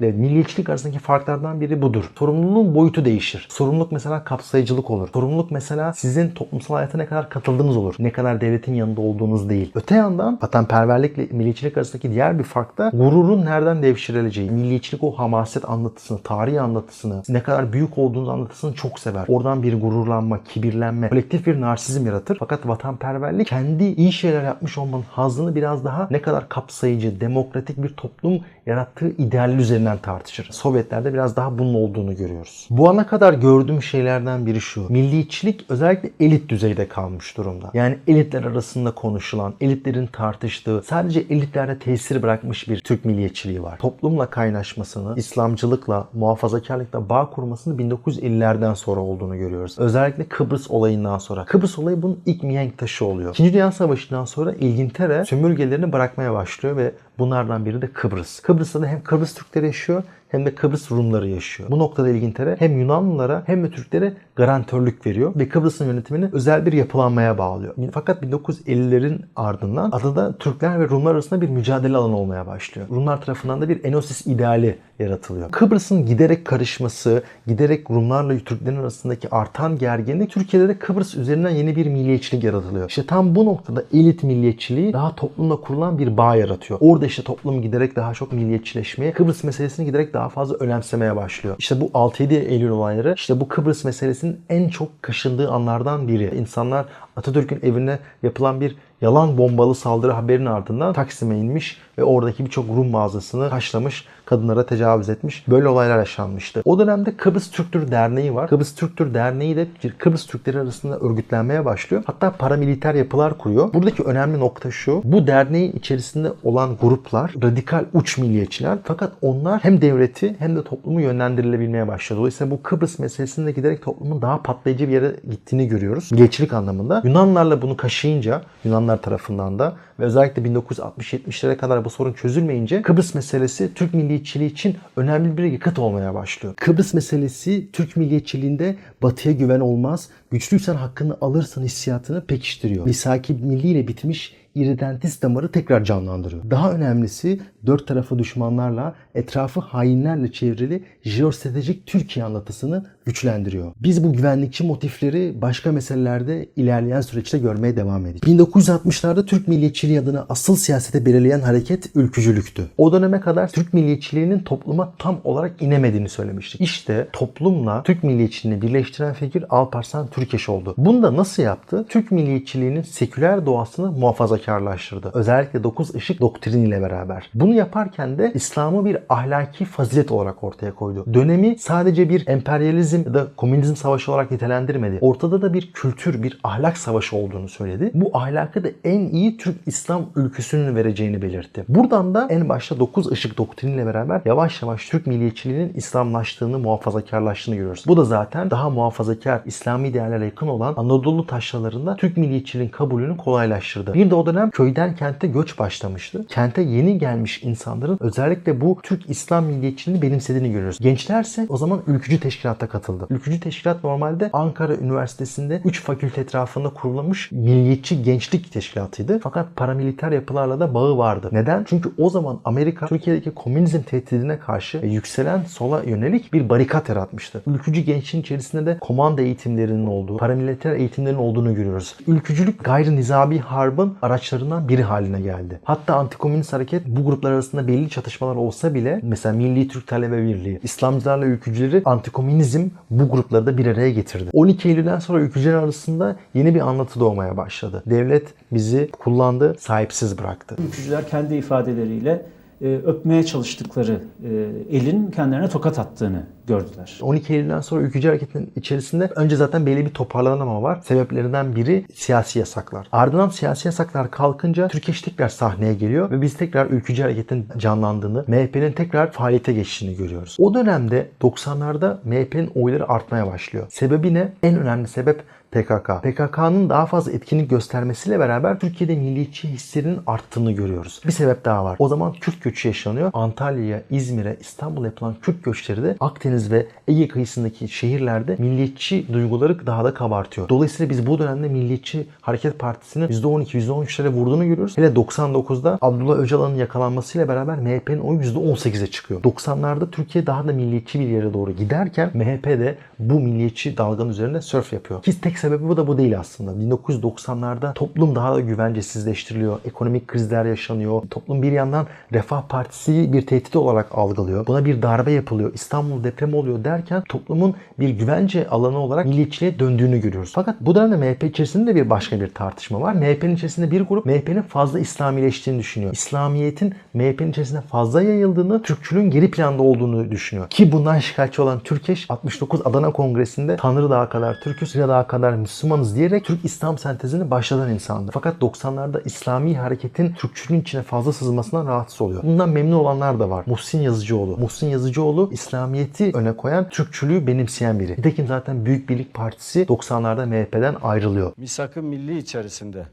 [0.00, 2.10] vatanperverlikle milliyetçilik arasındaki farklardan biri budur.
[2.18, 3.46] Sorumluluğun boyutu değişir.
[3.50, 5.08] Sorumluluk mesela kapsayıcılık olur.
[5.12, 7.94] Sorumluluk mesela sizin toplumsal hayata ne kadar katıldığınız olur.
[7.98, 9.72] Ne kadar devletin yanında olduğunuz değil.
[9.74, 14.50] Öte yandan vatanperverlikle milliyetçilik arasındaki diğer bir fark da gururun nereden devşirileceği.
[14.50, 19.24] Milliyetçilik o hamaset anlatısını, tarihi anlatısını, ne kadar büyük olduğunuz anlatısını çok sever.
[19.28, 22.36] Oradan bir gururlanma, kibirlenme, kolektif bir narsizm yaratır.
[22.40, 27.88] Fakat vatanperverlik kendi iyi şeyler yapmış olmanın hazzını biraz daha ne kadar kapsayıcı, demokratik bir
[27.88, 30.48] toplum yarattığı idealler üzerinden tartışır.
[30.52, 32.66] Sovyetlerde biraz daha bunun olduğunu görüyoruz.
[32.70, 34.92] Bu ana kadar gördüğüm şeylerden biri şu.
[34.92, 37.70] Milliyetçilik özellikle elit düzeyde kalmış durumda.
[37.74, 43.78] Yani elitler arasında konuşulan, elitlerin tartıştığı, sadece elitlerde tesir bırakmış bir Türk milliyetçiliği var.
[43.78, 49.78] Toplumla kaynaşmasını, İslamcılıkla, muhafazakarlıkla bağ kurmasını 1950'lerden sonra olduğunu görüyoruz.
[49.78, 51.44] Özellikle Kıbrıs olayından sonra.
[51.44, 53.30] Kıbrıs olayı bunun ilk mihenk taşı oluyor.
[53.30, 58.40] İkinci Dünya Savaşı'ndan sonra İngiltere sömürgelerini bırakmaya başlıyor ve bunlardan biri de Kıbrıs.
[58.40, 61.70] Kıbrıs'ta da hem Kıbrıs Türkleri yaşıyor hem de Kıbrıs Rumları yaşıyor.
[61.70, 66.72] Bu noktada İngiltere hem Yunanlılara hem de Türklere garantörlük veriyor ve Kıbrıs'ın yönetimini özel bir
[66.72, 67.74] yapılanmaya bağlıyor.
[67.92, 72.88] Fakat 1950'lerin ardından adada Türkler ve Rumlar arasında bir mücadele alanı olmaya başlıyor.
[72.88, 75.50] Rumlar tarafından da bir Enosis ideali yaratılıyor.
[75.50, 81.86] Kıbrıs'ın giderek karışması, giderek Rumlarla Türklerin arasındaki artan gerginlik Türkiye'de de Kıbrıs üzerinden yeni bir
[81.86, 82.88] milliyetçilik yaratılıyor.
[82.88, 86.80] İşte tam bu noktada elit milliyetçiliği daha toplumla kurulan bir bağ yaratıyor.
[86.82, 91.56] Orada işte toplum giderek daha çok milliyetçileşmeye, Kıbrıs meselesini giderek daha fazla önemsemeye başlıyor.
[91.58, 96.36] İşte bu 6-7 Eylül olayları işte bu Kıbrıs meselesinin en çok kaşındığı anlardan biri.
[96.36, 102.68] İnsanlar Atatürk'ün evine yapılan bir yalan bombalı saldırı haberinin ardından Taksim'e inmiş ve oradaki birçok
[102.68, 105.48] Rum mağazasını taşlamış, kadınlara tecavüz etmiş.
[105.48, 106.62] Böyle olaylar yaşanmıştı.
[106.64, 108.48] O dönemde Kıbrıs Türk Türk Derneği var.
[108.48, 109.66] Kıbrıs Türk Türk Derneği de
[109.98, 112.02] Kıbrıs Türkleri arasında örgütlenmeye başlıyor.
[112.06, 113.72] Hatta paramiliter yapılar kuruyor.
[113.74, 115.02] Buradaki önemli nokta şu.
[115.04, 118.78] Bu derneğin içerisinde olan gruplar radikal uç milliyetçiler.
[118.84, 122.18] Fakat onlar hem devleti hem de toplumu yönlendirilebilmeye başladı.
[122.18, 126.12] Dolayısıyla bu Kıbrıs meselesinde giderek toplumun daha patlayıcı bir yere gittiğini görüyoruz.
[126.12, 127.02] Milliyetçilik anlamında.
[127.04, 128.42] Yunanlarla bunu kaşıyınca
[128.88, 134.76] Yunanlar tarafından da ve özellikle 1960-70'lere kadar bu sorun çözülmeyince Kıbrıs meselesi Türk milliyetçiliği için
[134.96, 136.54] önemli bir yakıt olmaya başlıyor.
[136.56, 142.84] Kıbrıs meselesi Türk milliyetçiliğinde batıya güven olmaz, güçlüysen hakkını alırsın hissiyatını pekiştiriyor.
[142.84, 146.50] Misaki milliyle bitmiş iridentist damarı tekrar canlandırıyor.
[146.50, 153.72] Daha önemlisi dört tarafı düşmanlarla, etrafı hainlerle çevrili jeostratejik Türkiye anlatısını güçlendiriyor.
[153.80, 158.40] Biz bu güvenlikçi motifleri başka meselelerde ilerleyen süreçte görmeye devam edeceğiz.
[158.40, 162.68] 1960'larda Türk milliyetçiliği adına asıl siyasete belirleyen hareket ülkücülüktü.
[162.78, 166.60] O döneme kadar Türk milliyetçiliğinin topluma tam olarak inemediğini söylemiştik.
[166.60, 170.74] İşte toplumla Türk milliyetçiliğini birleştiren fikir Alparslan Türkeş oldu.
[170.78, 171.86] Bunu da nasıl yaptı?
[171.88, 175.10] Türk milliyetçiliğinin seküler doğasını muhafazakarlaştırdı.
[175.14, 177.30] Özellikle 9 ışık doktriniyle beraber.
[177.34, 181.04] Bunu yaparken de İslam'ı bir ahlaki fazilet olarak ortaya koydu.
[181.14, 184.98] Dönemi sadece bir emperyalizm ya da komünizm savaşı olarak nitelendirmedi.
[185.00, 187.90] Ortada da bir kültür, bir ahlak savaşı olduğunu söyledi.
[187.94, 191.64] Bu ahlakı da en iyi Türk İslam ülküsünün vereceğini belirtti.
[191.68, 197.84] Buradan da en başta 9 ışık doktriniyle beraber yavaş yavaş Türk milliyetçiliğinin İslamlaştığını, muhafazakarlaştığını görüyoruz.
[197.86, 203.94] Bu da zaten daha muhafazakar, İslami değerlere yakın olan Anadolu taşralarında Türk milliyetçiliğin kabulünü kolaylaştırdı.
[203.94, 206.26] Bir de o dönem köyden kente göç başlamıştı.
[206.28, 210.78] Kente yeni gelmiş insanların özellikle bu Türk İslam milliyetçiliğini benimsediğini görüyoruz.
[210.80, 212.87] Gençlerse o zaman ülkücü teşkilata katıldı.
[213.10, 219.18] Ülkücü teşkilat normalde Ankara Üniversitesi'nde 3 fakülte etrafında kurulmuş milliyetçi gençlik teşkilatıydı.
[219.22, 221.28] Fakat paramiliter yapılarla da bağı vardı.
[221.32, 221.64] Neden?
[221.68, 227.42] Çünkü o zaman Amerika Türkiye'deki komünizm tehdidine karşı yükselen sola yönelik bir barikat yaratmıştı.
[227.46, 231.94] Ülkücü gençliğin içerisinde de komando eğitimlerinin olduğu, paramiliter eğitimlerin olduğunu görüyoruz.
[232.06, 235.60] Ülkücülük gayri nizami harbın araçlarından biri haline geldi.
[235.64, 240.60] Hatta antikomünist hareket bu gruplar arasında belli çatışmalar olsa bile mesela Milli Türk Talebe Birliği,
[240.62, 244.30] İslamcılarla ülkücüleri antikomünizm bu grupları da bir araya getirdi.
[244.32, 247.82] 12 Eylül'den sonra ülkücüler arasında yeni bir anlatı doğmaya başladı.
[247.86, 250.56] Devlet bizi kullandı, sahipsiz bıraktı.
[250.58, 252.22] Ülkücüler kendi ifadeleriyle
[252.62, 256.98] e, öpmeye çalıştıkları e, elin kendilerine tokat attığını gördüler.
[257.02, 260.80] 12 Eylül'den sonra ülkücü hareketin içerisinde önce zaten belli bir toparlanma var.
[260.84, 262.88] Sebeplerinden biri siyasi yasaklar.
[262.92, 268.72] Ardından siyasi yasaklar kalkınca Türkeş tekrar sahneye geliyor ve biz tekrar ülkücü hareketin canlandığını, MHP'nin
[268.72, 270.36] tekrar faaliyete geçtiğini görüyoruz.
[270.38, 273.66] O dönemde 90'larda MHP'nin oyları artmaya başlıyor.
[273.70, 274.32] Sebebi ne?
[274.42, 275.90] En önemli sebep PKK.
[276.02, 281.00] PKK'nın daha fazla etkinlik göstermesiyle beraber Türkiye'de milliyetçi hislerinin arttığını görüyoruz.
[281.06, 281.76] Bir sebep daha var.
[281.78, 283.10] O zaman Kürt göçü yaşanıyor.
[283.12, 289.84] Antalya'ya, İzmir'e, İstanbul'a yapılan Kürt göçleri de Akdeniz ve Ege kıyısındaki şehirlerde milliyetçi duyguları daha
[289.84, 290.48] da kabartıyor.
[290.48, 294.78] Dolayısıyla biz bu dönemde Milliyetçi Hareket Partisi'nin %12, %13'lere vurduğunu görüyoruz.
[294.78, 299.22] Hele 99'da Abdullah Öcalan'ın yakalanmasıyla beraber MHP'nin oyu %18'e çıkıyor.
[299.22, 304.40] 90'larda Türkiye daha da milliyetçi bir yere doğru giderken MHP de bu milliyetçi dalganın üzerinde
[304.40, 305.02] sörf yapıyor.
[305.02, 306.76] Ki tek sebebi bu da bu değil aslında.
[306.76, 309.58] 1990'larda toplum daha da güvencesizleştiriliyor.
[309.64, 311.02] Ekonomik krizler yaşanıyor.
[311.10, 314.46] Toplum bir yandan Refah Partisi bir tehdit olarak algılıyor.
[314.46, 315.54] Buna bir darbe yapılıyor.
[315.54, 320.32] İstanbul deprem mi oluyor derken toplumun bir güvence alanı olarak milliyetçiliğe döndüğünü görüyoruz.
[320.34, 322.94] Fakat bu dönemde MHP içerisinde de bir başka bir tartışma var.
[322.94, 325.92] MHP'nin içerisinde bir grup MHP'nin fazla İslamileştiğini düşünüyor.
[325.92, 330.48] İslamiyet'in MHP'nin içerisinde fazla yayıldığını, Türkçülüğün geri planda olduğunu düşünüyor.
[330.50, 335.27] Ki bundan şikayetçi olan Türkeş 69 Adana Kongresi'nde Tanrı Dağı kadar Türküz, Sina Dağı kadar
[335.36, 338.10] Müslümanız diyerek Türk İslam sentezini başlatan insandı.
[338.14, 342.22] Fakat 90'larda İslami hareketin Türkçülüğün içine fazla sızmasından rahatsız oluyor.
[342.22, 343.44] Bundan memnun olanlar da var.
[343.46, 344.36] Muhsin Yazıcıoğlu.
[344.36, 347.92] Muhsin Yazıcıoğlu İslamiyet'i öne koyan, Türkçülüğü benimseyen biri.
[347.92, 351.32] Nitekim zaten Büyük Birlik Partisi 90'larda MHP'den ayrılıyor.
[351.36, 352.86] misak-ı milli içerisinde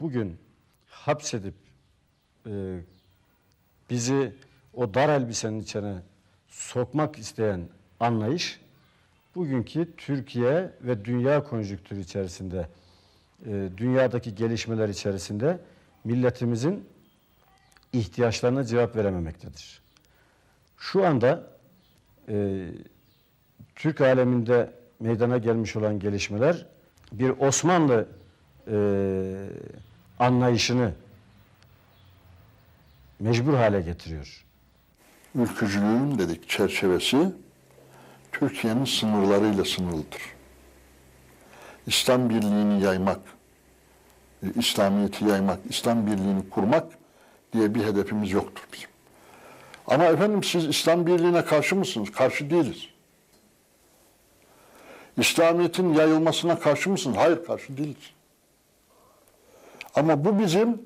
[0.00, 0.36] bugün
[0.86, 1.54] hapsedip
[2.46, 2.52] e,
[3.90, 4.32] bizi
[4.74, 5.94] o dar elbisenin içine
[6.48, 7.60] sokmak isteyen
[8.00, 8.60] anlayış
[9.36, 12.68] bugünkü Türkiye ve dünya konjüktürü içerisinde
[13.46, 15.58] e, dünyadaki gelişmeler içerisinde
[16.04, 16.84] milletimizin
[17.92, 19.82] ihtiyaçlarına cevap verememektedir.
[20.78, 21.50] Şu anda
[22.28, 22.66] e,
[23.74, 26.66] Türk aleminde meydana gelmiş olan gelişmeler
[27.12, 28.08] bir Osmanlı
[28.70, 28.76] e,
[30.18, 30.92] anlayışını
[33.20, 34.44] mecbur hale getiriyor.
[35.34, 37.32] ülkücülüğün dedik çerçevesi
[38.40, 40.22] Türkiye'nin sınırlarıyla sınırlıdır.
[41.86, 43.20] İslam birliğini yaymak,
[44.42, 46.86] e, İslamiyet'i yaymak, İslam birliğini kurmak
[47.52, 48.88] diye bir hedefimiz yoktur bizim.
[49.86, 52.12] Ama efendim siz İslam birliğine karşı mısınız?
[52.12, 52.88] Karşı değiliz.
[55.16, 57.16] İslamiyet'in yayılmasına karşı mısınız?
[57.16, 58.10] Hayır karşı değiliz.
[59.94, 60.82] Ama bu bizim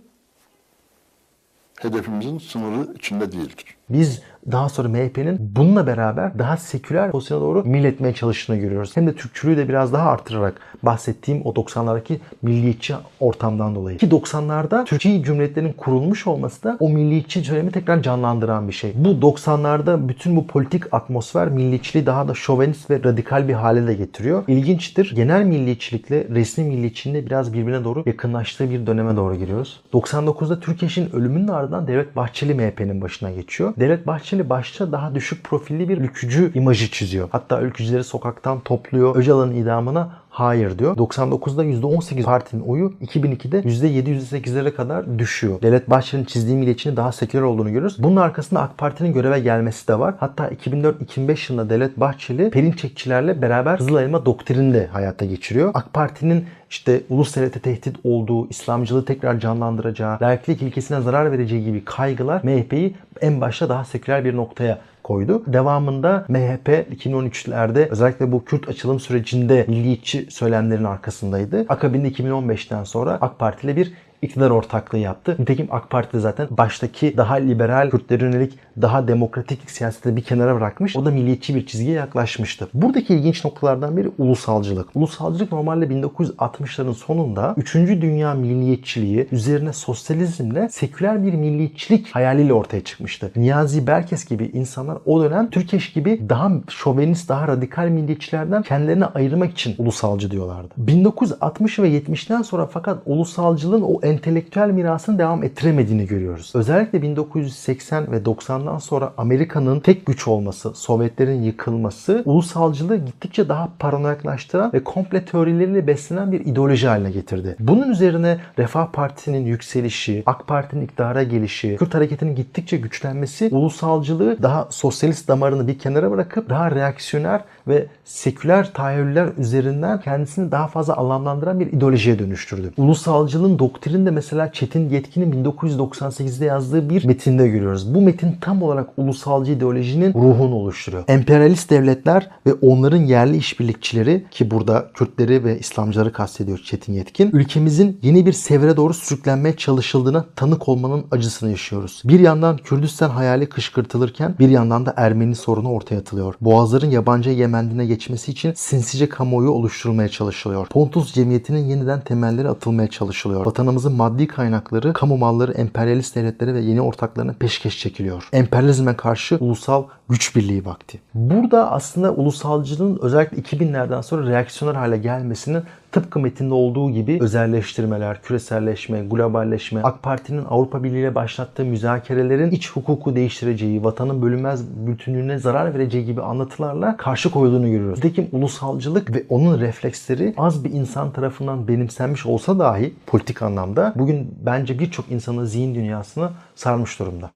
[1.78, 3.76] hedefimizin sınırı içinde değildir.
[3.90, 4.22] Biz
[4.52, 8.96] daha sonra MHP'nin bununla beraber daha seküler pozisyona doğru milletmeye çalıştığını görüyoruz.
[8.96, 13.98] Hem de Türkçülüğü de biraz daha artırarak bahsettiğim o 90'lardaki milliyetçi ortamdan dolayı.
[13.98, 18.92] Ki 90'larda Türkiye Cumhuriyetlerinin kurulmuş olması da o milliyetçi dönemi tekrar canlandıran bir şey.
[18.94, 23.94] Bu 90'larda bütün bu politik atmosfer milliyetçiliği daha da şovenist ve radikal bir hale de
[23.94, 24.44] getiriyor.
[24.48, 25.12] İlginçtir.
[25.16, 29.80] Genel milliyetçilikle resmi milliyetçiliğin biraz birbirine doğru yakınlaştığı bir döneme doğru giriyoruz.
[29.92, 33.74] 99'da Türkeş'in ölümünün ardından Devlet Bahçeli MHP'nin başına geçiyor.
[33.80, 37.28] Devlet Bahçeli başta daha düşük profilli bir ülkücü imajı çiziyor.
[37.32, 39.16] Hatta ülkücüleri sokaktan topluyor.
[39.16, 40.96] Öcalan'ın idamına hayır diyor.
[40.96, 45.62] 99'da %18 partinin oyu 2002'de %7-%8'lere kadar düşüyor.
[45.62, 47.96] Devlet Bahçeli'nin çizdiği milliyetçinin daha seküler olduğunu görüyoruz.
[47.98, 50.14] Bunun arkasında AK Parti'nin göreve gelmesi de var.
[50.20, 55.70] Hatta 2004-2005 yılında Devlet Bahçeli Perinçekçilerle beraber Kızıl Elma doktrinini de hayata geçiriyor.
[55.74, 61.84] AK Parti'nin işte ulus devlete tehdit olduğu, İslamcılığı tekrar canlandıracağı, laiklik ilkesine zarar vereceği gibi
[61.84, 64.78] kaygılar MHP'yi en başta daha seküler bir noktaya
[65.10, 65.42] koydu.
[65.46, 71.64] Devamında MHP 2013'lerde özellikle bu Kürt açılım sürecinde milliyetçi söylemlerin arkasındaydı.
[71.68, 75.36] Akabinde 2015'ten sonra AK Parti ile bir iktidar ortaklığı yaptı.
[75.38, 80.96] Nitekim AK Parti zaten baştaki daha liberal, Kürtlere yönelik daha demokratik siyaseti bir kenara bırakmış.
[80.96, 82.68] O da milliyetçi bir çizgiye yaklaşmıştı.
[82.74, 84.88] Buradaki ilginç noktalardan biri ulusalcılık.
[84.94, 87.74] Ulusalcılık normalde 1960'ların sonunda 3.
[87.74, 93.30] Dünya milliyetçiliği üzerine sosyalizmle seküler bir milliyetçilik hayaliyle ortaya çıkmıştı.
[93.36, 99.50] Niyazi Berkes gibi insanlar o dönem Türkeş gibi daha şovenist, daha radikal milliyetçilerden kendilerini ayırmak
[99.50, 100.74] için ulusalcı diyorlardı.
[100.76, 106.52] 1960 ve 70'ten sonra fakat ulusalcılığın o entelektüel mirasını devam ettiremediğini görüyoruz.
[106.54, 114.72] Özellikle 1980 ve 90'dan sonra Amerika'nın tek güç olması, Sovyetlerin yıkılması ulusalcılığı gittikçe daha paranoyaklaştıran
[114.72, 117.56] ve komple teorileriyle beslenen bir ideoloji haline getirdi.
[117.60, 124.68] Bunun üzerine Refah Partisi'nin yükselişi, AK Parti'nin iktidara gelişi, Kürt hareketinin gittikçe güçlenmesi ulusalcılığı daha
[124.70, 131.60] sosyalist damarını bir kenara bırakıp daha reaksiyoner ve seküler tahayyüller üzerinden kendisini daha fazla anlamlandıran
[131.60, 132.72] bir ideolojiye dönüştürdü.
[132.76, 137.94] Ulusalcılığın doktrini de mesela Çetin Yetkin'in 1998'de yazdığı bir metinde görüyoruz.
[137.94, 141.04] Bu metin tam olarak ulusalcı ideolojinin ruhunu oluşturuyor.
[141.08, 147.98] Emperyalist devletler ve onların yerli işbirlikçileri ki burada Kürtleri ve İslamcıları kastediyor Çetin Yetkin, ülkemizin
[148.02, 152.02] yeni bir sevre doğru sürüklenmeye çalışıldığına tanık olmanın acısını yaşıyoruz.
[152.04, 156.34] Bir yandan Kürdistan hayali kışkırtılırken bir yandan da Ermeni sorunu ortaya atılıyor.
[156.40, 157.30] Boğazların yabancı
[157.60, 160.66] Yemen'dine geçmesi için sinsice kamuoyu oluşturulmaya çalışılıyor.
[160.66, 163.46] Pontus cemiyetinin yeniden temelleri atılmaya çalışılıyor.
[163.46, 168.28] Vatanımızın maddi kaynakları, kamu malları emperyalist devletlere ve yeni ortaklarına peşkeş çekiliyor.
[168.32, 171.00] Emperyalizme karşı ulusal güç birliği vakti.
[171.14, 179.00] Burada aslında ulusalcılığın özellikle 2000'lerden sonra reaksiyoner hale gelmesinin tıpkı metinde olduğu gibi özelleştirmeler, küreselleşme,
[179.00, 185.74] globalleşme, AK Parti'nin Avrupa Birliği ile başlattığı müzakerelerin iç hukuku değiştireceği, vatanın bölünmez bütünlüğüne zarar
[185.74, 188.04] vereceği gibi anlatılarla karşı koyulduğunu görüyoruz.
[188.04, 194.34] Nitekim ulusalcılık ve onun refleksleri az bir insan tarafından benimsenmiş olsa dahi politik anlamda bugün
[194.46, 197.30] bence birçok insanın zihin dünyasını sarmış durumda.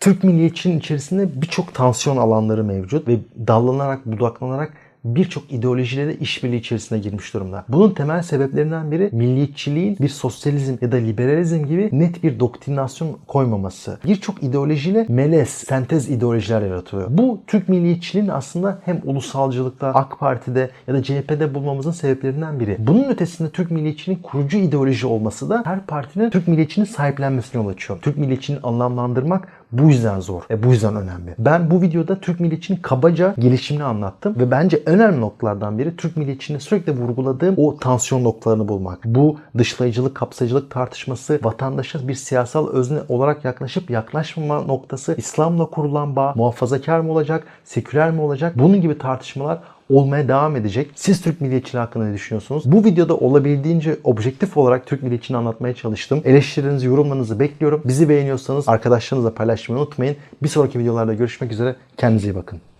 [0.00, 4.72] Türk milliyetçinin içerisinde birçok tansiyon alanları mevcut ve dallanarak, budaklanarak
[5.04, 7.64] birçok ideolojiyle de işbirliği içerisine girmiş durumda.
[7.68, 13.98] Bunun temel sebeplerinden biri milliyetçiliğin bir sosyalizm ya da liberalizm gibi net bir doktrinasyon koymaması.
[14.04, 17.08] Birçok ideolojiyle melez, sentez ideolojiler yaratılıyor.
[17.10, 22.76] Bu Türk milliyetçiliğin aslında hem ulusalcılıkta, AK Parti'de ya da CHP'de bulmamızın sebeplerinden biri.
[22.78, 27.98] Bunun ötesinde Türk milliyetçiliğin kurucu ideoloji olması da her partinin Türk milliyetçinin sahiplenmesine yol açıyor.
[28.02, 31.34] Türk milliyetçiliğini anlamlandırmak bu yüzden zor ve bu yüzden önemli.
[31.38, 36.64] Ben bu videoda Türk milliyetçinin kabaca gelişimini anlattım ve bence önemli noktalardan biri Türk milliyetçiliğinde
[36.64, 39.04] sürekli vurguladığım o tansiyon noktalarını bulmak.
[39.04, 46.32] Bu dışlayıcılık, kapsayıcılık tartışması, vatandaşa bir siyasal özne olarak yaklaşıp yaklaşmama noktası, İslam'la kurulan bağ,
[46.36, 48.52] muhafazakar mı olacak, seküler mi olacak?
[48.58, 49.58] Bunun gibi tartışmalar
[49.90, 50.90] olmaya devam edecek.
[50.94, 52.62] Siz Türk milliyetçiliği hakkında ne düşünüyorsunuz?
[52.66, 56.22] Bu videoda olabildiğince objektif olarak Türk milliyetçiliğini anlatmaya çalıştım.
[56.24, 57.82] Eleştirilerinizi, yorumlarınızı bekliyorum.
[57.84, 60.16] Bizi beğeniyorsanız arkadaşlarınızla paylaşmayı unutmayın.
[60.42, 61.76] Bir sonraki videolarda görüşmek üzere.
[61.96, 62.60] Kendinize iyi bakın.